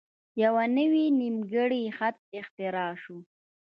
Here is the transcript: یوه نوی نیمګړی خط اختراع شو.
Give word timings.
یوه 0.43 0.63
نوی 0.77 1.05
نیمګړی 1.19 1.83
خط 1.97 2.15
اختراع 2.39 2.91
شو. 3.03 3.17